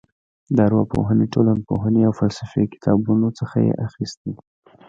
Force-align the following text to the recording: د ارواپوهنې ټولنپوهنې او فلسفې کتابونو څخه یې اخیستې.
د 0.55 0.57
ارواپوهنې 0.67 1.25
ټولنپوهنې 1.33 2.01
او 2.07 2.13
فلسفې 2.19 2.63
کتابونو 2.73 3.27
څخه 3.39 3.57
یې 3.65 3.73
اخیستې. 3.87 4.31